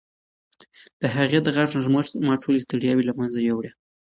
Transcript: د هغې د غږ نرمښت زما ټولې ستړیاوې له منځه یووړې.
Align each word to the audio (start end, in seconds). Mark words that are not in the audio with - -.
د 1.01 1.03
هغې 1.15 1.39
د 1.43 1.47
غږ 1.55 1.69
نرمښت 1.77 2.11
زما 2.17 2.33
ټولې 2.43 2.59
ستړیاوې 2.65 3.03
له 3.09 3.13
منځه 3.19 3.39
یووړې. 3.47 3.71